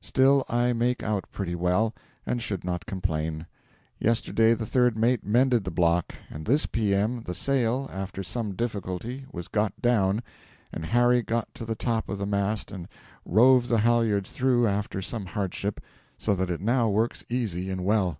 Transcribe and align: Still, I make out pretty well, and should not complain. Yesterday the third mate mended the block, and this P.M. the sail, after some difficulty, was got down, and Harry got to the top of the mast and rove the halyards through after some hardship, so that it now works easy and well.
Still, 0.00 0.42
I 0.48 0.72
make 0.72 1.02
out 1.02 1.30
pretty 1.32 1.54
well, 1.54 1.92
and 2.24 2.40
should 2.40 2.64
not 2.64 2.86
complain. 2.86 3.44
Yesterday 3.98 4.54
the 4.54 4.64
third 4.64 4.96
mate 4.96 5.22
mended 5.22 5.64
the 5.64 5.70
block, 5.70 6.14
and 6.30 6.46
this 6.46 6.64
P.M. 6.64 7.24
the 7.26 7.34
sail, 7.34 7.90
after 7.92 8.22
some 8.22 8.54
difficulty, 8.54 9.26
was 9.30 9.48
got 9.48 9.82
down, 9.82 10.22
and 10.72 10.86
Harry 10.86 11.20
got 11.20 11.54
to 11.56 11.66
the 11.66 11.74
top 11.74 12.08
of 12.08 12.16
the 12.16 12.24
mast 12.24 12.70
and 12.72 12.88
rove 13.26 13.68
the 13.68 13.80
halyards 13.80 14.30
through 14.32 14.66
after 14.66 15.02
some 15.02 15.26
hardship, 15.26 15.78
so 16.16 16.34
that 16.36 16.48
it 16.48 16.62
now 16.62 16.88
works 16.88 17.22
easy 17.28 17.68
and 17.70 17.84
well. 17.84 18.16